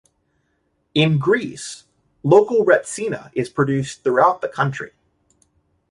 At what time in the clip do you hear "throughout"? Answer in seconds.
4.03-4.41